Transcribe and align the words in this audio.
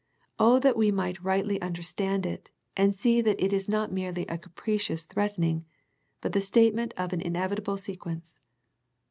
Oh, 0.39 0.57
that 0.57 0.75
we 0.75 0.89
might 0.89 1.23
rightly 1.23 1.61
understand 1.61 2.25
it, 2.25 2.49
and 2.75 2.95
see 2.95 3.21
that 3.21 3.39
it 3.39 3.53
is 3.53 3.69
not 3.69 3.91
merely 3.91 4.25
a 4.25 4.35
capricious 4.39 5.05
threatening, 5.05 5.63
but 6.21 6.33
the 6.33 6.41
statement 6.41 6.91
of 6.97 7.13
an 7.13 7.21
inevitable 7.21 7.77
sequence. 7.77 8.39